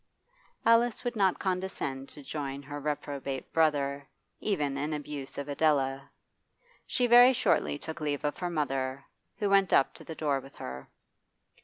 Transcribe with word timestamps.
Alice 0.65 1.03
would 1.03 1.15
not 1.15 1.37
condescend 1.37 2.09
to 2.09 2.23
join 2.23 2.63
her 2.63 2.79
reprobate 2.79 3.53
brother, 3.53 4.09
even 4.39 4.75
in 4.75 4.93
abuse 4.95 5.37
of 5.37 5.47
Adela. 5.47 6.09
She 6.87 7.05
very 7.05 7.33
shortly 7.33 7.77
took 7.77 8.01
leave 8.01 8.25
of 8.25 8.39
her 8.39 8.49
mother, 8.49 9.05
who 9.37 9.47
went 9.47 9.71
up 9.71 9.93
to 9.93 10.03
the 10.03 10.15
door 10.15 10.39
with 10.39 10.55
her. 10.55 10.89